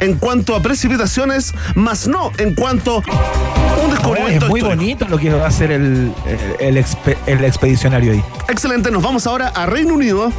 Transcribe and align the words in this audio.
en 0.00 0.14
cuanto 0.16 0.54
a 0.54 0.62
precipitaciones, 0.62 1.54
más 1.74 2.06
no 2.06 2.30
en 2.38 2.54
cuanto 2.54 3.02
a 3.06 3.84
un 3.84 3.90
descubrimiento. 3.90 4.44
es 4.46 4.50
muy 4.50 4.60
histórico. 4.60 4.68
bonito 4.68 5.08
lo 5.08 5.18
que 5.18 5.32
va 5.32 5.44
a 5.44 5.48
hacer 5.48 5.72
el, 5.72 6.12
el, 6.60 6.76
el 6.76 6.84
expe- 6.84 7.16
el 7.26 7.44
expedicionario 7.44 8.12
ahí. 8.12 8.22
Excelente, 8.48 8.90
nos 8.90 9.02
vamos 9.02 9.26
ahora 9.26 9.48
a 9.48 9.66
Reino 9.66 9.94
Unido. 9.94 10.30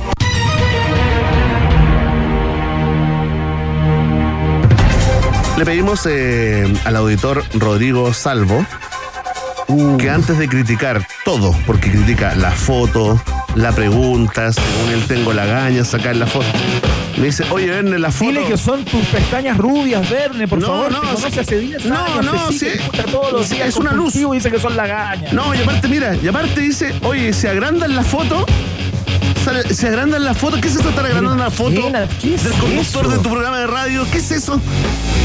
Le 5.58 5.66
pedimos 5.66 6.06
eh, 6.06 6.72
al 6.86 6.96
auditor 6.98 7.44
Rodrigo 7.56 8.14
Salvo 8.14 8.64
que 9.98 10.10
antes 10.10 10.38
de 10.38 10.48
criticar 10.48 11.06
todo, 11.26 11.54
porque 11.66 11.92
critica 11.92 12.36
la 12.36 12.52
foto, 12.52 13.22
la 13.56 13.72
pregunta, 13.74 14.54
según 14.54 14.94
él 14.94 15.04
tengo 15.08 15.34
la 15.34 15.46
gaña, 15.46 15.84
sacar 15.84 16.16
la 16.16 16.26
foto. 16.26 16.46
Me 17.18 17.26
dice, 17.26 17.44
oye, 17.50 17.66
Verne, 17.68 17.98
la 17.98 18.12
foto. 18.12 18.30
Dile 18.30 18.46
que 18.46 18.58
son 18.58 18.86
tus 18.86 19.04
pestañas 19.08 19.58
rubias, 19.58 20.08
Verne, 20.10 20.48
por 20.48 20.60
No, 20.60 20.68
favor. 20.68 20.92
no, 20.92 21.00
te 21.02 21.08
conoce 21.08 21.32
sí. 21.32 21.40
hace 21.40 21.58
10 21.60 21.86
No, 21.86 21.96
años. 22.06 22.26
no, 22.26 22.52
sigue, 22.52 22.78
sí. 22.78 22.80
todos 23.12 23.32
los 23.34 23.48
Sí, 23.48 23.56
días 23.56 23.70
es 23.70 23.76
una 23.78 23.92
luz. 23.94 24.16
y 24.16 24.24
dice 24.32 24.52
que 24.52 24.60
son 24.60 24.76
lagañas. 24.78 25.34
No, 25.34 25.54
y 25.56 25.58
aparte, 25.60 25.88
mira, 25.88 26.16
y 26.16 26.28
aparte 26.28 26.62
dice, 26.62 26.94
oye, 27.04 27.34
se 27.34 27.50
agrandan 27.50 27.96
la 27.96 28.04
foto. 28.04 28.46
Se 29.72 29.88
agrandan 29.88 30.26
la 30.26 30.34
foto. 30.34 30.60
¿Qué 30.60 30.68
es 30.68 30.74
eso 30.76 30.84
de 30.84 30.90
estar 30.90 31.06
agrandando 31.06 31.42
una 31.42 31.50
foto 31.50 31.70
Llena, 31.72 32.06
¿qué 32.22 32.36
es 32.36 32.44
del 32.44 32.54
conductor 32.54 33.06
eso? 33.06 33.16
de 33.16 33.24
tu 33.24 33.30
programa 33.30 33.60
de 33.60 33.68
radio? 33.68 34.06
¿Qué 34.12 34.18
es 34.18 34.30
eso? 34.32 34.60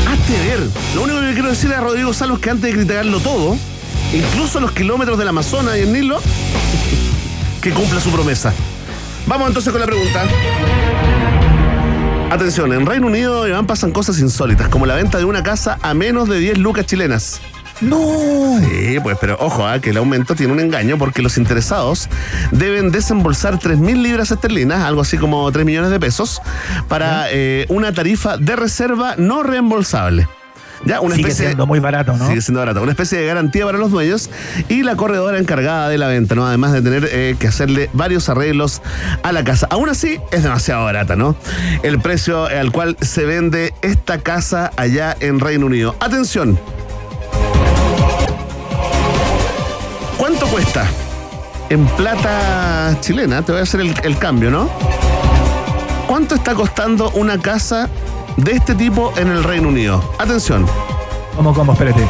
Hazte 0.09 0.33
ver. 0.49 0.61
Lo 0.95 1.03
único 1.03 1.19
que 1.21 1.27
le 1.27 1.33
quiero 1.35 1.49
decir 1.51 1.73
a 1.75 1.81
Rodrigo 1.81 2.15
Salvo 2.15 2.37
es 2.37 2.41
que 2.41 2.51
antes 2.51 2.71
de 2.71 2.77
criticarlo 2.79 3.19
todo, 3.19 3.57
incluso 4.15 4.61
los 4.61 4.71
kilómetros 4.73 5.19
del 5.19 5.27
Amazonas 5.29 5.77
y 5.77 5.81
el 5.81 5.93
Nilo, 5.93 6.21
que 7.61 7.71
cumpla 7.73 8.01
su 8.01 8.11
promesa. 8.11 8.55
Vamos 9.27 9.49
entonces 9.49 9.73
con 9.73 9.81
la 9.81 9.87
pregunta. 9.87 10.23
Atención, 12.33 12.73
en 12.73 12.87
Reino 12.87 13.09
Unido 13.09 13.47
Iván, 13.47 13.67
pasan 13.67 13.93
cosas 13.93 14.19
insólitas, 14.19 14.71
como 14.71 14.87
la 14.87 14.95
venta 14.95 15.19
de 15.19 15.27
una 15.27 15.43
casa 15.43 15.79
a 15.83 15.93
menos 15.93 16.31
de 16.31 16.39
10 16.39 16.57
lucas 16.57 16.87
chilenas. 16.87 17.43
No. 17.83 17.99
Sí, 18.59 18.97
pues, 19.03 19.19
pero 19.21 19.37
ojo, 19.39 19.67
ah, 19.67 19.81
que 19.81 19.91
el 19.91 19.99
aumento 19.99 20.35
tiene 20.35 20.55
un 20.55 20.61
engaño 20.61 20.97
porque 20.97 21.21
los 21.21 21.37
interesados 21.37 22.09
deben 22.51 22.91
desembolsar 22.91 23.59
3.000 23.59 24.01
libras 24.01 24.31
esterlinas, 24.31 24.83
algo 24.83 25.03
así 25.03 25.19
como 25.19 25.53
3 25.53 25.67
millones 25.67 25.91
de 25.91 26.01
pesos, 26.01 26.41
para 26.89 27.27
eh, 27.31 27.67
una 27.69 27.93
tarifa 27.93 28.39
de 28.39 28.57
reserva 28.57 29.15
no 29.19 29.43
reembolsable. 29.43 30.27
Ya, 30.85 31.01
una 31.01 31.15
Sigue 31.15 31.29
especie 31.29 31.47
siendo 31.47 31.67
muy 31.67 31.79
barato, 31.79 32.17
¿no? 32.17 32.27
Sigue 32.27 32.41
siendo 32.41 32.61
barato. 32.61 32.83
Una 32.83 32.91
especie 32.91 33.19
de 33.19 33.27
garantía 33.27 33.65
para 33.65 33.79
los 33.79 33.91
dueños 33.91 34.31
y 34.69 34.83
la 34.83 34.97
corredora 34.97 35.39
encargada 35.39 35.89
de 35.89 35.99
la 35.99 36.09
venta, 36.09 36.35
¿no? 36.35 36.47
Además 36.47 36.73
de 36.73 36.83
tener 36.83 37.09
eh, 37.11 37.37
que 37.39 37.47
hacerle 37.47 37.89
varios 37.93 38.29
arreglos 38.29 38.83
a 39.23 39.33
la 39.33 39.45
casa. 39.45 39.69
Aún 39.71 39.89
así, 39.89 40.19
es 40.33 40.43
demasiado 40.43 40.85
barata, 40.85 41.15
¿no? 41.15 41.37
El 41.83 42.01
precio 42.01 42.47
al 42.47 42.73
cual 42.73 42.97
se 43.01 43.25
vende 43.25 43.75
esta 43.83 44.19
casa 44.19 44.73
allá 44.77 45.17
en 45.21 45.39
Reino 45.39 45.67
Unido. 45.67 45.95
Atención. 46.01 46.59
¿Cuánto 50.19 50.47
cuesta? 50.47 50.87
En 51.69 51.87
plata 51.87 52.97
chilena, 53.01 53.43
te 53.43 53.53
voy 53.53 53.61
a 53.61 53.63
hacer 53.65 53.81
el, 53.81 53.95
el 54.03 54.19
cambio, 54.19 54.51
¿no? 54.51 54.69
¿Cuánto 56.07 56.35
está 56.35 56.55
costando 56.55 57.11
una 57.13 57.39
casa 57.39 57.89
de 58.37 58.53
este 58.53 58.75
tipo 58.75 59.13
en 59.17 59.29
el 59.29 59.45
Reino 59.45 59.69
Unido? 59.69 60.03
Atención. 60.19 60.67
¿Cómo, 61.37 61.55
cómo? 61.55 61.73
Espérate. 61.73 62.07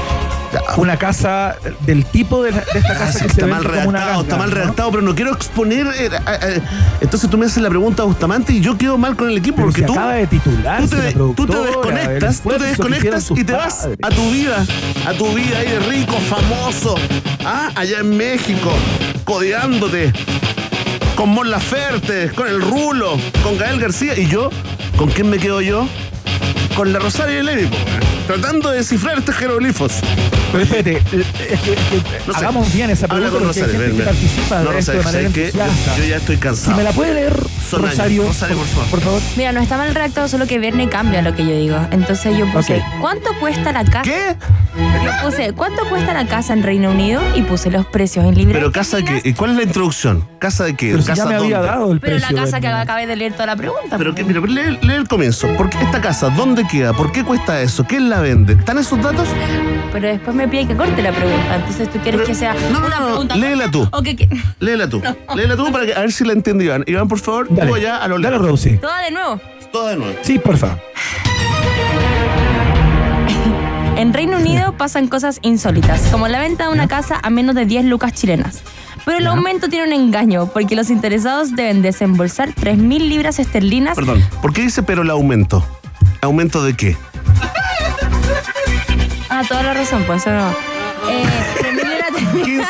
Una 0.76 0.98
casa 0.98 1.56
del 1.86 2.04
tipo 2.04 2.42
de, 2.42 2.50
la- 2.52 2.58
de 2.60 2.78
esta 2.78 2.92
Ah, 2.92 2.98
casa 2.98 3.12
sí, 3.12 3.18
que 3.20 3.24
se 3.32 3.40
está 3.40 3.46
vende 3.46 3.54
mal 3.54 3.62
como 3.74 3.88
una 3.88 3.98
redactado, 4.00 4.22
está 4.22 4.36
mal 4.36 4.50
redactado, 4.50 4.90
pero 4.90 5.02
no 5.02 5.14
quiero 5.14 5.32
exponer. 5.32 5.86
eh, 5.86 6.10
eh, 6.14 6.20
eh, 6.42 6.60
entonces 7.00 7.30
tú 7.30 7.38
me 7.38 7.46
haces 7.46 7.62
la 7.62 7.70
pregunta 7.70 8.02
a 8.02 8.06
Bustamante 8.06 8.52
y 8.52 8.60
yo 8.60 8.76
quedo 8.76 8.98
mal 8.98 9.16
con 9.16 9.30
el 9.30 9.38
equipo 9.38 9.56
Pero 9.56 9.68
porque 9.68 9.80
si 9.80 9.86
tú, 9.86 9.92
acaba 9.94 10.12
de 10.14 10.26
tú, 10.26 10.36
titularse 10.38 10.96
te, 10.96 11.02
la 11.04 11.12
tú 11.12 11.46
te 11.46 11.56
desconectas, 11.58 12.40
tú 12.42 12.48
te 12.50 12.58
desconectas 12.64 13.30
y 13.30 13.44
te 13.44 13.52
vas 13.54 13.74
padres. 13.76 13.98
a 14.02 14.08
tu 14.10 14.30
vida, 14.30 14.66
a 15.06 15.12
tu 15.14 15.32
vida 15.32 15.58
ahí 15.58 15.68
de 15.70 15.80
rico, 15.80 16.16
famoso, 16.28 16.96
ah, 17.46 17.70
allá 17.74 18.00
en 18.00 18.14
México, 18.14 18.70
codeándote 19.24 20.12
con 21.16 21.30
Mon 21.30 21.50
Laferte, 21.50 22.30
con 22.34 22.46
el 22.48 22.60
Rulo, 22.60 23.16
con 23.42 23.56
Gael 23.56 23.80
García 23.80 24.18
y 24.18 24.26
yo, 24.26 24.50
¿con 24.98 25.08
quién 25.08 25.30
me 25.30 25.38
quedo 25.38 25.62
yo? 25.62 25.88
Con 26.76 26.92
la 26.92 26.98
Rosario 26.98 27.40
y 27.40 27.42
Levi, 27.42 27.66
po, 27.66 27.76
weón. 27.76 28.00
tratando 28.26 28.70
de 28.70 28.78
descifrar 28.78 29.18
estos 29.18 29.34
jeroglifos. 29.36 29.92
Pero 30.52 30.64
espérate, 30.64 30.96
es 30.96 31.04
que- 31.04 31.20
es 31.54 31.60
que 31.60 31.76
No 32.26 32.32
sé. 32.32 32.38
hagamos 32.40 32.72
bien 32.72 32.90
esa 32.90 33.06
Habla 33.06 33.30
pregunta 33.30 33.38
con 33.38 33.46
porque 33.48 33.60
hay 33.60 33.66
Rosario, 33.78 33.96
que 33.98 34.02
participa 34.04 34.60
No, 34.62 34.70
de 34.70 34.78
esto 34.78 34.92
de 34.92 34.98
Rosario, 34.98 35.28
manera 35.30 35.52
¿sabes 35.52 35.52
qué? 35.52 35.58
Yo, 35.58 36.02
yo 36.02 36.04
ya 36.10 36.16
estoy 36.16 36.36
Si 36.36 36.40
cansado. 36.40 36.76
me 36.76 36.82
la 36.82 36.92
puede 36.92 37.14
leer, 37.14 37.36
Años. 37.78 37.90
Rosario, 37.90 38.22
Rosario, 38.26 38.56
por 38.56 38.66
favor. 38.66 38.88
por 38.90 39.00
favor. 39.00 39.20
Mira, 39.36 39.52
no 39.52 39.60
está 39.60 39.76
mal 39.76 39.94
redactado, 39.94 40.28
solo 40.28 40.46
que 40.46 40.58
Verne 40.58 40.88
cambia 40.88 41.22
lo 41.22 41.34
que 41.34 41.44
yo 41.46 41.56
digo. 41.56 41.76
Entonces 41.90 42.36
yo 42.36 42.46
puse, 42.52 42.76
Ok. 42.76 42.82
¿cuánto 43.00 43.30
cuesta 43.40 43.72
la 43.72 43.84
casa? 43.84 44.02
¿Qué? 44.02 44.36
Yo 45.04 45.10
puse, 45.24 45.52
¿cuánto 45.52 45.86
cuesta 45.88 46.14
la 46.14 46.26
casa 46.26 46.52
en 46.54 46.62
Reino 46.62 46.90
Unido? 46.90 47.20
Y 47.34 47.42
puse 47.42 47.70
los 47.70 47.84
precios 47.86 48.24
en 48.24 48.34
libras. 48.34 48.54
Pero 48.56 48.72
casa 48.72 48.96
de 48.98 49.04
qué? 49.04 49.20
¿Y 49.24 49.34
cuál 49.34 49.50
es 49.52 49.56
la 49.58 49.62
introducción? 49.64 50.26
¿Casa 50.38 50.64
de 50.64 50.74
qué? 50.74 50.90
Pero 50.92 51.02
si 51.02 51.08
¿Casa 51.08 51.24
ya 51.24 51.28
me 51.28 51.34
había 51.36 51.60
dado 51.60 51.92
el 51.92 52.00
Pero 52.00 52.18
la 52.18 52.28
precio. 52.28 52.44
casa 52.44 52.60
que 52.60 52.66
acabé 52.68 53.06
de 53.06 53.16
leer 53.16 53.32
toda 53.34 53.46
la 53.46 53.56
pregunta. 53.56 53.98
Pero 53.98 54.14
que, 54.14 54.24
mira, 54.24 54.40
lee, 54.40 54.78
lee 54.82 54.94
el 54.94 55.08
comienzo. 55.08 55.48
¿Por 55.56 55.68
qué 55.70 55.78
esta 55.82 56.00
casa? 56.00 56.30
¿Dónde 56.30 56.66
queda? 56.66 56.92
¿Por 56.94 57.12
qué 57.12 57.22
cuesta 57.24 57.60
eso? 57.60 57.84
¿Quién 57.84 58.08
la 58.10 58.20
vende? 58.20 58.54
¿Están 58.54 58.78
esos 58.78 59.00
datos? 59.02 59.28
Pero 59.92 60.08
después 60.08 60.34
me 60.34 60.48
pide 60.48 60.66
que 60.68 60.74
corte 60.74 61.02
la 61.02 61.12
pregunta. 61.12 61.56
Entonces 61.56 61.90
tú 61.90 61.98
quieres 62.00 62.20
Pero- 62.22 62.26
que 62.26 62.34
sea 62.34 62.54
no, 62.72 62.80
no, 62.80 62.86
una 62.86 63.00
no, 63.00 63.06
pregunta. 63.08 63.36
léela 63.36 63.70
tú. 63.70 63.86
¿O 63.92 64.02
que, 64.02 64.16
que- 64.16 64.28
Léela 64.58 64.88
tú. 64.88 65.02
Léela 65.36 65.54
tú 65.56 65.70
para 65.70 65.84
que, 65.86 65.94
a 65.94 66.00
ver 66.00 66.12
si 66.12 66.24
la 66.24 66.32
entiende 66.32 66.64
Iván. 66.64 66.84
Iván, 66.86 67.08
por 67.08 67.18
favor, 67.18 67.46
Dale, 67.62 67.70
tú 67.70 67.74
allá 67.76 67.96
a 67.96 68.08
lo 68.08 68.18
dale. 68.18 68.38
Rosy. 68.38 68.76
Toda 68.78 69.00
de 69.02 69.10
nuevo. 69.10 69.40
Todo 69.70 69.86
de 69.88 69.96
nuevo. 69.96 70.14
Sí, 70.22 70.38
porfa. 70.38 70.78
En 73.96 74.12
Reino 74.12 74.36
Unido 74.36 74.76
pasan 74.76 75.06
cosas 75.06 75.38
insólitas, 75.42 76.02
como 76.10 76.26
la 76.26 76.40
venta 76.40 76.64
de 76.64 76.72
una 76.72 76.88
casa 76.88 77.20
a 77.22 77.30
menos 77.30 77.54
de 77.54 77.66
10 77.66 77.84
lucas 77.84 78.12
chilenas. 78.14 78.62
Pero 79.04 79.18
el 79.18 79.26
aumento 79.26 79.68
tiene 79.68 79.86
un 79.86 79.92
engaño, 79.92 80.46
porque 80.46 80.74
los 80.74 80.90
interesados 80.90 81.54
deben 81.54 81.82
desembolsar 81.82 82.54
3.000 82.54 83.08
libras 83.08 83.38
esterlinas. 83.38 83.94
Perdón, 83.94 84.24
¿por 84.40 84.52
qué 84.52 84.62
dice 84.62 84.82
pero 84.82 85.02
el 85.02 85.10
aumento? 85.10 85.64
¿Aumento 86.20 86.64
de 86.64 86.74
qué? 86.76 86.96
Ah, 89.28 89.42
toda 89.48 89.62
la 89.62 89.74
razón, 89.74 90.02
pues 90.06 90.22
eso 90.22 90.30
no. 90.30 90.50
Eh, 91.10 91.24
3.000 91.60 91.74
libras 91.74 92.10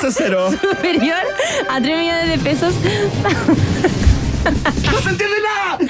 15-0. 0.03 0.61
superior 0.61 1.19
a 1.71 1.81
3 1.81 1.99
millones 1.99 2.29
de 2.29 2.39
pesos. 2.39 2.75
¡No 4.45 4.99
se 5.03 5.09
entiende 5.11 5.37
nada! 5.43 5.79
¡No 5.81 5.87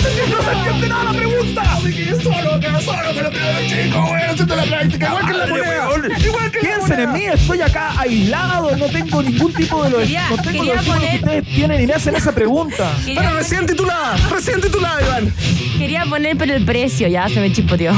se 0.00 0.08
entiende, 0.08 0.34
no 0.36 0.42
se 0.42 0.52
entiende 0.58 0.88
nada 0.88 1.04
la 1.04 1.12
pregunta! 1.12 1.78
Me 1.84 1.90
quedé 1.94 2.22
solo, 2.22 2.60
quedé 2.60 2.82
solo 2.82 2.98
primeros 3.14 3.66
chicos, 3.66 4.08
güey, 4.08 4.22
haciendo 4.22 4.56
la 4.56 4.62
práctica. 4.64 5.06
Igual 5.08 5.26
que 5.26 5.32
la 5.32 5.46
moneda. 5.46 5.88
Igual 6.24 6.50
que 6.50 6.58
Piensen 6.60 7.00
en 7.00 7.12
mí, 7.12 7.24
estoy 7.26 7.60
acá 7.60 7.92
aislado, 7.98 8.76
no 8.76 8.86
tengo 8.86 9.22
ningún 9.22 9.52
tipo 9.52 9.82
de 9.84 9.90
los, 9.90 10.00
Quería- 10.00 10.28
no 10.30 10.36
tengo 10.42 10.64
los 10.64 10.76
estímulos 10.76 10.84
que 10.84 10.90
poner- 10.90 11.14
ustedes 11.24 11.44
tienen 11.54 11.82
y 11.82 11.86
me 11.86 11.92
hacen 11.94 12.16
esa 12.16 12.32
pregunta. 12.32 12.92
Quería, 13.04 13.20
Pero 13.22 13.34
recién 13.36 13.66
titulada, 13.66 14.16
recién 14.30 14.60
titulada, 14.60 15.00
Iván. 15.02 15.32
quería 15.78 16.04
poner 16.04 16.36
pero 16.36 16.54
el 16.54 16.64
precio, 16.64 17.08
ya 17.08 17.28
se 17.28 17.40
me 17.40 17.52
chispoteó. 17.52 17.92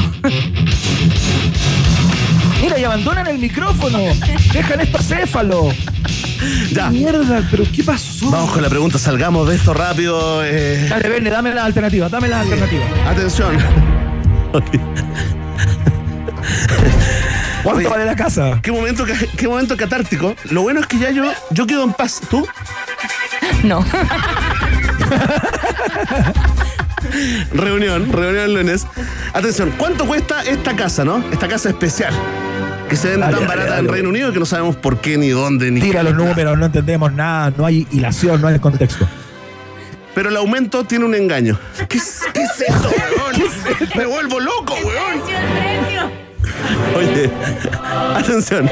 Mira, 2.61 2.77
y 2.77 2.83
abandonan 2.83 3.27
el 3.27 3.37
micrófono. 3.39 3.99
Dejan 4.53 4.81
esto 4.81 4.97
acéfalo. 4.97 5.71
Ya, 6.71 6.89
Mierda, 6.89 7.45
pero 7.51 7.63
¿qué 7.75 7.83
pasó? 7.83 8.29
vamos 8.31 8.51
con 8.51 8.61
la 8.61 8.69
pregunta, 8.69 8.97
salgamos 8.99 9.47
de 9.49 9.55
esto 9.55 9.73
rápido. 9.73 10.43
eh. 10.45 10.87
Dale, 10.89 11.09
Verne, 11.09 11.29
dame 11.29 11.53
las 11.53 11.65
alternativas, 11.65 12.09
dame 12.11 12.27
las 12.29 12.41
alternativas. 12.41 12.87
Atención. 13.07 13.57
¿Cuánto 17.63 17.79
Oye. 17.81 17.89
vale 17.89 18.05
la 18.05 18.15
casa? 18.15 18.59
¿Qué 18.61 18.71
momento, 18.71 19.03
qué 19.35 19.47
momento 19.47 19.75
catártico. 19.75 20.35
Lo 20.51 20.61
bueno 20.61 20.79
es 20.79 20.87
que 20.87 20.97
ya 20.97 21.11
yo, 21.11 21.25
yo 21.51 21.67
quedo 21.67 21.83
en 21.83 21.91
paz. 21.93 22.21
¿Tú? 22.29 22.47
No. 23.63 23.83
Reunión, 27.53 28.11
reunión 28.11 28.45
el 28.45 28.53
lunes. 28.53 28.85
Atención, 29.33 29.73
¿cuánto 29.77 30.05
cuesta 30.05 30.41
esta 30.43 30.75
casa, 30.75 31.03
no? 31.03 31.23
Esta 31.31 31.47
casa 31.47 31.69
especial. 31.69 32.13
Que 32.89 32.95
se 32.95 33.09
Dale, 33.17 33.21
tan 33.21 33.31
dale, 33.33 33.45
barata 33.45 33.69
dale. 33.75 33.87
en 33.87 33.93
Reino 33.93 34.09
Unido 34.09 34.33
que 34.33 34.39
no 34.39 34.45
sabemos 34.45 34.75
por 34.75 34.97
qué, 34.99 35.17
ni 35.17 35.29
dónde, 35.29 35.69
ni 35.71 35.79
Tira 35.79 36.01
los 36.03 36.15
números, 36.15 36.57
no 36.57 36.65
entendemos 36.65 37.13
nada, 37.13 37.53
no 37.55 37.65
hay 37.65 37.87
hilación, 37.91 38.41
no 38.41 38.47
hay 38.47 38.59
contexto. 38.59 39.07
Pero 40.15 40.29
el 40.29 40.37
aumento 40.37 40.83
tiene 40.83 41.05
un 41.05 41.13
engaño. 41.15 41.57
¿Qué 41.87 41.97
es, 41.97 42.21
qué 42.33 42.41
es 42.41 42.61
eso, 42.67 42.89
weón? 43.17 43.89
Me 43.95 44.05
vuelvo 44.05 44.39
loco, 44.39 44.73
weón. 44.83 45.21
Oye, 46.97 47.29
atención. 48.15 48.67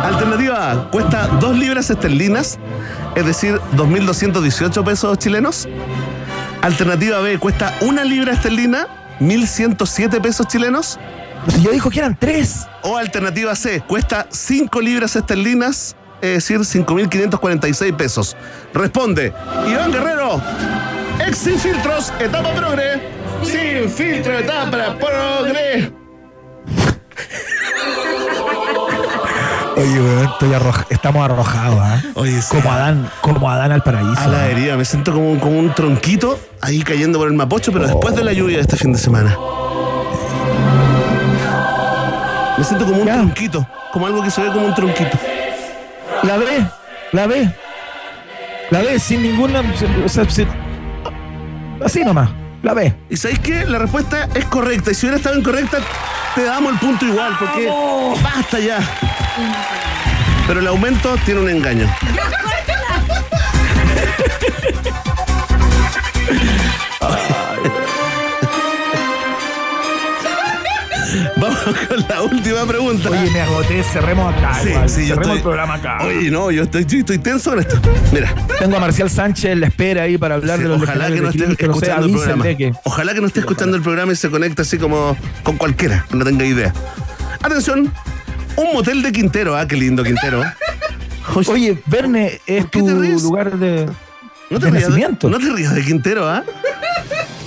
Alternativa 0.00 0.70
A, 0.70 0.90
cuesta 0.90 1.26
2 1.40 1.58
libras 1.58 1.90
esterlinas, 1.90 2.58
es 3.16 3.26
decir, 3.26 3.60
2.218 3.76 4.84
pesos 4.84 5.18
chilenos. 5.18 5.68
Alternativa 6.62 7.20
B, 7.20 7.38
cuesta 7.38 7.74
1 7.80 8.04
libra 8.04 8.32
esterlina, 8.32 8.86
1.107 9.20 10.20
pesos 10.20 10.46
chilenos. 10.46 10.98
Si 11.48 11.62
yo 11.62 11.70
dijo 11.70 11.90
que 11.90 12.00
eran 12.00 12.16
tres. 12.18 12.66
O 12.82 12.96
alternativa 12.96 13.54
C, 13.54 13.82
cuesta 13.86 14.26
5 14.30 14.80
libras 14.80 15.14
esterlinas, 15.16 15.96
es 16.20 16.48
decir, 16.48 16.58
5.546 16.60 17.96
pesos. 17.96 18.36
Responde, 18.74 19.32
Iván 19.68 19.92
Guerrero, 19.92 20.40
ex 21.26 21.38
sin 21.38 21.58
filtros, 21.58 22.12
etapa 22.18 22.52
progre. 22.54 23.00
Sin 23.42 23.88
filtro, 23.90 24.38
etapa, 24.38 24.96
progre. 24.98 25.92
Oye, 29.76 30.00
weón, 30.00 30.24
estoy 30.24 30.50
arroj- 30.52 30.86
estamos 30.88 31.22
arrojados, 31.24 31.78
¿ah? 31.80 32.02
Oye, 32.14 32.40
sí. 32.40 32.48
Como 32.50 32.72
Adán, 32.72 33.10
como 33.20 33.50
Adán 33.50 33.72
al 33.72 33.82
paraíso. 33.82 34.18
A 34.20 34.26
la 34.28 34.44
¿ah? 34.44 34.48
herida, 34.48 34.74
me 34.76 34.84
siento 34.86 35.12
como 35.12 35.32
un 35.58 35.74
tronquito 35.74 36.38
ahí 36.62 36.80
cayendo 36.82 37.18
por 37.18 37.28
el 37.28 37.34
mapocho, 37.34 37.72
pero 37.72 37.86
después 37.86 38.16
de 38.16 38.24
la 38.24 38.32
lluvia 38.32 38.56
de 38.56 38.62
este 38.62 38.76
fin 38.78 38.92
de 38.94 38.98
semana. 38.98 39.36
Me 42.56 42.64
siento 42.64 42.86
como 42.86 43.00
un 43.00 43.06
Ya. 43.06 43.14
tronquito, 43.14 43.66
como 43.92 44.06
algo 44.06 44.22
que 44.22 44.30
se 44.30 44.40
ve 44.42 44.48
como 44.48 44.66
un 44.66 44.74
tronquito. 44.74 45.18
La 46.22 46.36
ve, 46.36 46.64
la 47.12 47.26
ve. 47.26 47.50
La 48.70 48.80
ve 48.80 48.98
sin 48.98 49.22
ninguna. 49.22 49.62
O 50.04 50.08
sea, 50.08 50.28
sin- 50.28 50.48
así 51.84 52.04
nomás. 52.04 52.30
La 52.62 52.74
ve. 52.74 52.94
¿Y 53.10 53.16
sabéis 53.16 53.40
qué? 53.40 53.64
La 53.66 53.78
respuesta 53.78 54.28
es 54.34 54.44
correcta. 54.46 54.90
Y 54.90 54.94
si 54.94 55.06
hubiera 55.06 55.18
estado 55.18 55.38
incorrecta, 55.38 55.78
te 56.34 56.44
damos 56.44 56.72
el 56.72 56.78
punto 56.78 57.04
igual, 57.04 57.36
porque 57.38 57.70
basta 58.22 58.58
ya. 58.58 58.78
Pero 60.48 60.60
el 60.60 60.66
aumento 60.66 61.14
tiene 61.24 61.40
un 61.40 61.48
engaño. 61.50 61.86
con 71.88 72.04
la 72.08 72.22
última 72.22 72.64
pregunta. 72.66 73.10
Oye, 73.10 73.30
me 73.30 73.40
agoté, 73.40 73.82
cerremos 73.82 74.34
acá. 74.34 74.60
Sí, 74.62 74.68
igual. 74.70 74.88
sí, 74.88 75.00
yo 75.02 75.14
cerremos 75.14 75.26
estoy- 75.26 75.36
el 75.36 75.42
programa 75.42 75.74
acá. 75.74 75.98
Oye, 76.04 76.30
no, 76.30 76.50
yo 76.50 76.62
estoy, 76.64 76.84
yo 76.84 76.98
estoy 76.98 77.18
tenso 77.18 77.50
con 77.50 77.58
esto. 77.60 77.80
Mira, 78.12 78.34
Tengo 78.58 78.76
a 78.76 78.80
Marcial 78.80 79.10
Sánchez 79.10 79.52
en 79.52 79.60
la 79.60 79.66
espera 79.68 80.02
ahí 80.02 80.16
para 80.18 80.36
hablar 80.36 80.58
sí, 80.58 80.62
de 80.64 80.68
los 80.68 80.82
ojalá 80.82 81.06
que 81.08 81.20
no 81.20 81.28
esté 81.30 81.44
escuchando 81.62 82.06
el 82.06 82.12
programa. 82.12 82.44
que- 82.44 82.72
Ojalá 82.84 83.14
que 83.14 83.20
no 83.20 83.26
esté 83.26 83.40
escuchando 83.40 83.76
el 83.76 83.82
programa 83.82 84.12
y 84.12 84.16
se 84.16 84.30
conecte 84.30 84.62
así 84.62 84.78
como 84.78 85.16
con 85.42 85.56
cualquiera, 85.56 86.06
que 86.08 86.16
no 86.16 86.24
tenga 86.24 86.44
idea. 86.44 86.72
Atención, 87.42 87.92
un 88.56 88.72
motel 88.72 89.02
de 89.02 89.12
Quintero, 89.12 89.56
ah, 89.56 89.66
qué 89.66 89.76
lindo 89.76 90.02
Quintero. 90.02 90.42
Oye, 91.34 91.46
Oye, 91.50 91.82
Verne 91.86 92.40
es 92.46 92.62
¿Por 92.64 92.70
qué 92.70 92.82
te 92.82 92.88
tu 92.92 93.20
lugar 93.20 93.58
de, 93.58 93.86
no 94.50 94.58
te 94.58 94.66
de 94.66 94.70
rías 94.70 94.82
de, 94.84 94.88
nacimiento. 94.90 95.28
no 95.28 95.38
te 95.38 95.50
rías 95.50 95.74
de 95.74 95.82
Quintero, 95.84 96.28
¿ah? 96.28 96.44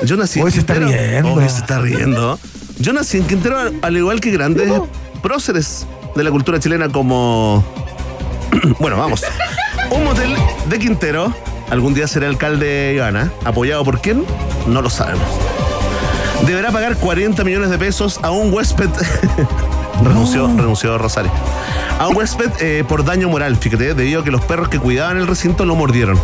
Yo 0.03 0.15
nací 0.15 0.39
en 0.39 0.45
Hoy 0.45 0.51
se 0.51 0.59
está 0.59 0.75
riendo. 0.75 1.33
Hoy 1.33 1.49
se 1.49 1.59
está 1.59 1.79
riendo. 1.79 2.39
Yo 2.79 2.93
nací 2.93 3.17
en 3.17 3.25
Quintero 3.27 3.59
al- 3.59 3.77
al 3.81 3.97
igual 3.97 4.21
que 4.21 4.31
grandes 4.31 4.71
próceres 5.21 5.85
de 6.15 6.23
la 6.23 6.31
cultura 6.31 6.59
chilena 6.59 6.89
como... 6.89 7.63
bueno, 8.79 8.97
vamos. 8.97 9.23
Un 9.91 10.03
motel 10.05 10.33
de 10.69 10.79
Quintero 10.79 11.33
algún 11.69 11.93
día 11.93 12.07
será 12.07 12.27
alcalde 12.27 12.93
Ivana. 12.95 13.31
¿Apoyado 13.45 13.83
por 13.83 13.99
quién? 14.01 14.25
No 14.67 14.81
lo 14.81 14.89
sabemos. 14.89 15.27
Deberá 16.45 16.71
pagar 16.71 16.95
40 16.97 17.43
millones 17.43 17.69
de 17.69 17.77
pesos 17.77 18.19
a 18.23 18.31
un 18.31 18.53
huésped... 18.53 18.89
renunció, 20.03 20.47
renunció 20.47 20.97
Rosario. 20.97 21.31
A 21.99 22.07
un 22.07 22.15
huésped 22.15 22.49
eh, 22.61 22.85
por 22.87 23.03
daño 23.03 23.27
moral, 23.27 23.57
fíjate, 23.57 23.93
debido 23.93 24.21
a 24.21 24.23
que 24.23 24.31
los 24.31 24.41
perros 24.45 24.69
que 24.69 24.79
cuidaban 24.79 25.17
el 25.17 25.27
recinto 25.27 25.65
lo 25.65 25.75
mordieron. 25.75 26.17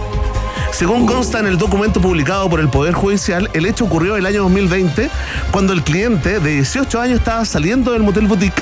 Según 0.71 1.05
consta 1.05 1.39
en 1.39 1.47
el 1.47 1.57
documento 1.57 2.01
publicado 2.01 2.49
por 2.49 2.59
el 2.59 2.69
Poder 2.69 2.93
Judicial, 2.93 3.49
el 3.53 3.65
hecho 3.65 3.85
ocurrió 3.85 4.17
el 4.17 4.25
año 4.25 4.43
2020, 4.43 5.09
cuando 5.51 5.73
el 5.73 5.83
cliente 5.83 6.39
de 6.39 6.51
18 6.55 6.99
años 6.99 7.19
estaba 7.19 7.45
saliendo 7.45 7.91
del 7.91 8.03
motel 8.03 8.27
boutique 8.27 8.61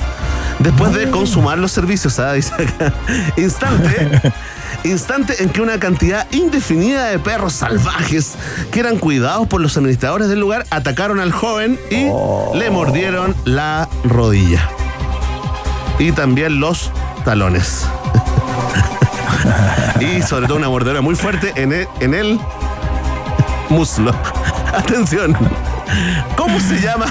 después 0.58 0.92
de 0.94 1.10
consumar 1.10 1.58
los 1.58 1.72
servicios. 1.72 2.18
¿ah? 2.18 2.34
Instante, 3.36 4.32
instante 4.84 5.42
en 5.42 5.50
que 5.50 5.60
una 5.60 5.78
cantidad 5.78 6.26
indefinida 6.32 7.06
de 7.06 7.18
perros 7.18 7.54
salvajes 7.54 8.34
que 8.70 8.80
eran 8.80 8.98
cuidados 8.98 9.46
por 9.46 9.60
los 9.60 9.76
administradores 9.76 10.28
del 10.28 10.40
lugar 10.40 10.66
atacaron 10.70 11.20
al 11.20 11.32
joven 11.32 11.78
y 11.90 12.06
le 12.56 12.70
mordieron 12.70 13.34
la 13.44 13.88
rodilla. 14.04 14.68
Y 15.98 16.12
también 16.12 16.60
los 16.60 16.90
talones. 17.24 17.86
y 20.00 20.22
sobre 20.22 20.46
todo 20.46 20.56
una 20.56 20.68
mordedura 20.68 21.00
muy 21.00 21.14
fuerte 21.14 21.52
en 21.56 21.72
el, 21.72 21.88
en 22.00 22.14
el 22.14 22.40
muslo. 23.68 24.14
Atención. 24.74 25.36
¿Cómo 26.36 26.58
se 26.60 26.80
llama 26.80 27.06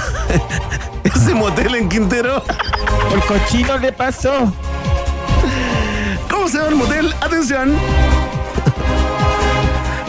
ese 1.04 1.34
motel 1.34 1.76
en 1.76 1.90
Quintero? 1.90 2.44
El 3.14 3.22
cochino 3.22 3.78
le 3.78 3.92
pasó. 3.92 4.52
¿Cómo 6.30 6.48
se 6.48 6.58
llama 6.58 6.70
el 6.70 6.76
motel? 6.76 7.16
Atención. 7.22 7.74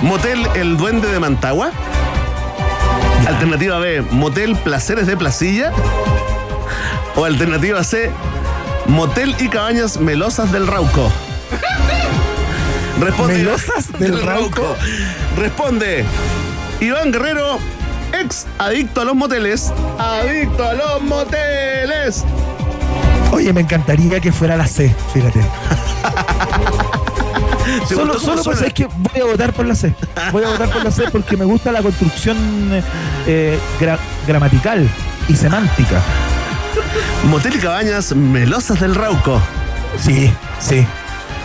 Motel 0.03 0.47
El 0.55 0.77
Duende 0.77 1.11
de 1.11 1.21
Mantagua. 1.21 1.71
Alternativa 3.27 3.79
B, 3.79 4.03
Motel 4.11 4.57
Placeres 4.57 5.07
de 5.07 5.17
Placilla. 5.17 5.73
O 7.17 7.25
alternativa 7.25 7.83
C, 7.85 8.11
Motel 8.87 9.35
y 9.39 9.49
Cabañas 9.49 9.99
Melosas 9.99 10.51
del 10.53 10.67
Rauco. 10.67 11.11
Responde. 13.01 13.39
¿Melosas 13.39 13.93
del 13.99 14.23
Rauco? 14.23 14.77
Responde. 15.37 16.05
Iván 16.81 17.13
Guerrero, 17.13 17.59
ex 18.13 18.47
adicto 18.59 19.01
a 19.03 19.05
los 19.05 19.15
moteles. 19.15 19.73
Adicto 19.99 20.65
a 20.69 20.75
los 20.75 21.03
moteles. 21.03 22.25
Oye, 23.33 23.53
me 23.53 23.63
encantaría 23.63 24.21
que 24.21 24.31
fuera 24.33 24.57
la 24.57 24.67
C, 24.67 24.95
fíjate. 25.13 25.41
¿Te 27.89 27.95
Solo, 27.95 28.19
solo 28.21 28.43
por 28.43 28.55
suena? 28.55 28.67
es 28.69 28.75
que 28.75 28.87
voy 28.87 29.21
a 29.21 29.25
votar 29.25 29.53
por 29.53 29.67
la 29.67 29.75
C. 29.75 29.93
Voy 30.33 30.45
a 30.45 30.49
votar 30.51 30.71
por 30.71 30.85
la 30.85 30.91
C 30.91 31.05
porque 31.11 31.37
me 31.37 31.45
gusta 31.45 31.73
la 31.73 31.83
construcción 31.83 32.37
eh, 33.27 33.59
gra- 33.81 33.99
gramatical 34.27 34.89
y 35.29 35.35
semántica. 35.35 36.01
Motel 37.29 37.57
y 37.57 37.59
Cabañas 37.59 38.15
Melosas 38.15 38.81
del 38.81 38.95
Rauco. 38.95 39.41
Sí, 40.01 40.31
sí. 40.61 40.87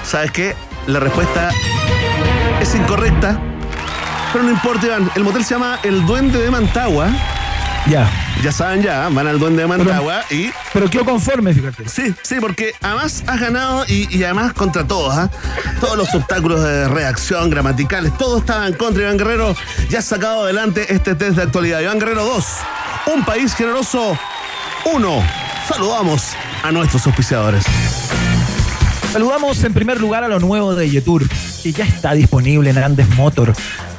¿Sabes 0.04 0.32
qué? 0.32 0.56
La 0.88 1.00
respuesta 1.00 1.50
es 2.62 2.76
incorrecta. 2.76 3.40
Pero 4.32 4.44
no 4.44 4.52
importa, 4.52 4.86
Iván. 4.86 5.10
El 5.16 5.24
motel 5.24 5.44
se 5.44 5.56
llama 5.56 5.80
El 5.84 6.06
Duende 6.06 6.40
de 6.40 6.52
Mantagua. 6.52 7.10
Ya. 7.88 8.10
Ya 8.44 8.52
saben, 8.52 8.82
ya, 8.82 9.10
van 9.10 9.28
al 9.28 9.40
Duende 9.40 9.64
de 9.64 9.68
Mantagua 9.68 10.24
y. 10.30 10.52
Pero 10.72 10.90
quedo 10.90 11.06
conforme, 11.06 11.54
fíjate. 11.54 11.90
Sí, 11.90 12.14
sí, 12.22 12.36
porque 12.40 12.74
además 12.82 13.24
has 13.28 13.40
ganado 13.40 13.86
y, 13.88 14.08
y 14.16 14.24
además 14.24 14.54
contra 14.54 14.86
todos, 14.86 15.14
¿ah? 15.18 15.30
Todos 15.82 15.98
los 15.98 16.14
obstáculos 16.14 16.64
de 16.64 16.88
reacción, 16.88 17.50
gramaticales, 17.50 18.16
todo 18.18 18.40
estaba 18.40 18.68
en 18.68 18.74
contra. 18.74 19.04
Iván 19.04 19.18
Guerrero 19.18 19.56
ya 19.90 20.00
has 20.00 20.06
sacado 20.06 20.44
adelante 20.44 20.94
este 20.94 21.16
test 21.16 21.36
de 21.36 21.44
actualidad. 21.44 21.82
Iván 21.82 22.00
Guerrero 22.00 22.24
2, 22.26 22.46
un 23.16 23.26
país 23.26 23.54
generoso 23.56 24.18
1. 24.86 25.24
Saludamos 25.68 26.34
a 26.64 26.72
nuestros 26.72 27.06
auspiciadores. 27.08 27.66
Saludamos 29.12 29.64
en 29.64 29.74
primer 29.74 30.00
lugar 30.00 30.24
a 30.24 30.28
lo 30.28 30.40
nuevo 30.40 30.76
de 30.76 30.88
Yetur, 30.88 31.28
que 31.64 31.72
ya 31.72 31.84
está 31.84 32.14
disponible 32.14 32.70
en 32.70 32.78
Andes 32.78 33.10
Motor. 33.16 33.54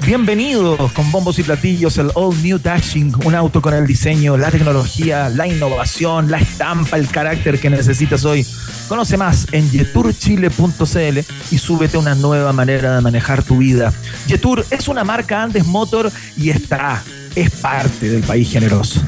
Bienvenidos 0.07 0.93
con 0.93 1.11
bombos 1.11 1.41
y 1.41 1.43
platillos 1.43 1.99
el 1.99 2.13
All 2.15 2.41
New 2.41 2.61
Dashing, 2.63 3.13
un 3.25 3.35
auto 3.35 3.61
con 3.61 3.75
el 3.75 3.89
diseño, 3.89 4.37
la 4.37 4.53
tecnología, 4.53 5.29
la 5.29 5.49
innovación, 5.49 6.31
la 6.31 6.39
estampa, 6.39 6.97
el 6.97 7.09
carácter 7.09 7.59
que 7.59 7.71
necesitas 7.71 8.25
hoy. 8.25 8.47
Conoce 8.89 9.17
más 9.17 9.49
en 9.51 9.69
yeturchile.cl 9.73 11.19
y 11.51 11.59
súbete 11.59 11.97
a 11.97 12.01
una 12.01 12.15
nueva 12.15 12.53
manera 12.53 12.95
de 12.95 13.01
manejar 13.01 13.43
tu 13.43 13.59
vida. 13.59 13.93
Yetur 14.29 14.65
es 14.71 14.87
una 14.87 15.03
marca 15.03 15.43
Andes 15.43 15.67
Motor 15.67 16.13
y 16.37 16.51
está, 16.51 17.03
es 17.35 17.51
parte 17.51 18.09
del 18.09 18.23
país 18.23 18.49
generoso. 18.49 19.01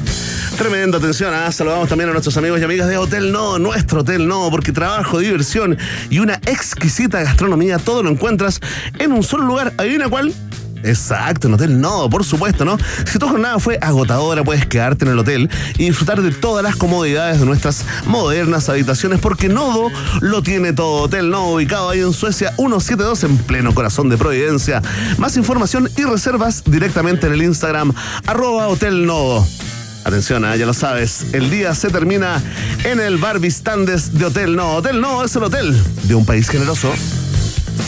Tremenda 0.57 0.99
atención, 0.99 1.33
¿ah? 1.33 1.51
saludamos 1.51 1.89
también 1.89 2.09
a 2.09 2.13
nuestros 2.13 2.37
amigos 2.37 2.59
y 2.61 2.63
amigas 2.63 2.87
de 2.87 2.97
Hotel 2.97 3.31
No, 3.31 3.57
nuestro 3.57 4.01
Hotel 4.01 4.27
No, 4.27 4.49
porque 4.51 4.71
trabajo, 4.71 5.17
diversión 5.17 5.77
y 6.09 6.19
una 6.19 6.35
exquisita 6.45 7.21
gastronomía, 7.23 7.79
todo 7.79 8.03
lo 8.03 8.09
encuentras 8.11 8.59
en 8.99 9.11
un 9.11 9.23
solo 9.23 9.45
lugar. 9.45 9.73
¿Adivina 9.77 10.09
cuál? 10.09 10.33
Exacto, 10.83 11.47
en 11.47 11.55
Hotel 11.55 11.81
No, 11.81 12.09
por 12.09 12.23
supuesto, 12.23 12.65
¿no? 12.65 12.77
Si 13.05 13.17
tu 13.17 13.27
jornada 13.27 13.59
fue 13.59 13.79
agotadora, 13.81 14.43
puedes 14.43 14.65
quedarte 14.67 15.05
en 15.05 15.11
el 15.11 15.19
hotel 15.19 15.49
y 15.77 15.85
disfrutar 15.85 16.21
de 16.21 16.31
todas 16.31 16.63
las 16.63 16.75
comodidades 16.75 17.39
de 17.39 17.45
nuestras 17.45 17.83
modernas 18.05 18.69
habitaciones, 18.69 19.19
porque 19.19 19.49
Nodo 19.49 19.89
lo 20.21 20.43
tiene 20.43 20.71
todo. 20.71 21.03
Hotel 21.03 21.29
No, 21.29 21.51
ubicado 21.51 21.89
ahí 21.89 22.01
en 22.01 22.13
Suecia 22.13 22.53
172, 22.55 23.23
en 23.23 23.37
pleno 23.37 23.73
corazón 23.73 24.07
de 24.09 24.17
Providencia. 24.17 24.81
Más 25.17 25.35
información 25.35 25.89
y 25.97 26.03
reservas 26.03 26.63
directamente 26.65 27.27
en 27.27 27.33
el 27.33 27.41
Instagram, 27.41 27.93
arroba 28.27 28.67
Hotel. 28.67 29.05
Atención, 30.05 30.43
ah, 30.43 30.55
ya 30.55 30.65
lo 30.65 30.73
sabes, 30.73 31.27
el 31.33 31.49
día 31.49 31.73
se 31.75 31.89
termina 31.89 32.41
en 32.83 32.99
el 32.99 33.17
bar 33.17 33.39
Vistandes 33.39 34.13
de 34.13 34.25
Hotel 34.25 34.55
No. 34.55 34.75
Hotel 34.75 34.99
No 34.99 35.23
es 35.23 35.35
el 35.35 35.43
hotel 35.43 35.73
de 36.03 36.15
un 36.15 36.25
país 36.25 36.49
generoso. 36.49 36.93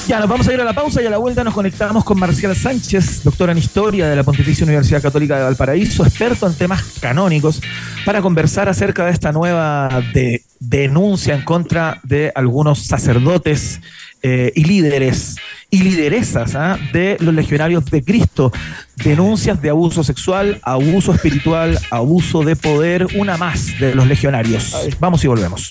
Ya, 0.08 0.20
nos 0.20 0.30
vamos 0.30 0.48
a 0.48 0.54
ir 0.54 0.62
a 0.62 0.64
la 0.64 0.74
pausa 0.74 1.02
y 1.02 1.06
a 1.06 1.10
la 1.10 1.18
vuelta 1.18 1.44
nos 1.44 1.54
conectamos 1.54 2.04
con 2.04 2.18
Marcial 2.20 2.56
Sánchez, 2.56 3.24
doctora 3.24 3.52
en 3.52 3.58
Historia 3.58 4.08
de 4.08 4.16
la 4.16 4.24
Pontificia 4.24 4.64
Universidad 4.64 5.02
Católica 5.02 5.38
de 5.38 5.44
Valparaíso, 5.44 6.06
experto 6.06 6.48
en 6.48 6.54
temas 6.54 6.84
canónicos, 7.02 7.60
para 8.06 8.22
conversar 8.22 8.70
acerca 8.70 9.06
de 9.06 9.12
esta 9.12 9.32
nueva 9.32 9.90
de- 10.14 10.44
denuncia 10.60 11.36
en 11.36 11.42
contra 11.44 12.00
de 12.04 12.32
algunos 12.36 12.86
sacerdotes 12.86 13.82
eh, 14.24 14.52
y 14.56 14.64
líderes 14.66 15.36
y 15.76 15.80
lideresas 15.80 16.56
¿ah? 16.56 16.78
de 16.94 17.18
los 17.20 17.34
legionarios 17.34 17.84
de 17.86 18.02
Cristo. 18.02 18.52
Denuncias 18.96 19.62
de 19.62 19.70
abuso 19.70 20.06
sexual, 20.06 20.60
abuso 20.64 21.14
espiritual, 21.14 21.78
abuso 21.92 22.44
de 22.44 22.56
poder, 22.56 23.06
una 23.16 23.36
más 23.36 23.78
de 23.78 23.94
los 23.94 24.08
legionarios. 24.08 24.74
Vamos 25.02 25.24
y 25.26 25.28
volvemos. 25.28 25.70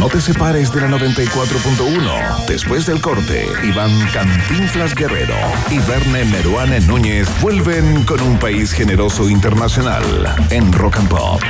No 0.00 0.08
te 0.08 0.22
separes 0.22 0.72
de 0.72 0.80
la 0.80 0.88
94.1. 0.88 2.46
Después 2.48 2.86
del 2.86 3.00
corte, 3.02 3.46
Iván 3.62 3.92
Cantinflas 4.12 4.94
Guerrero 4.94 5.36
y 5.70 5.78
Verne 5.80 6.24
Meruane 6.24 6.80
Núñez 6.80 7.28
vuelven 7.42 8.04
con 8.04 8.20
un 8.22 8.38
país 8.38 8.72
generoso 8.72 9.28
internacional 9.28 10.02
en 10.50 10.72
Rock 10.72 10.96
and 10.96 11.08
Pop. 11.08 11.40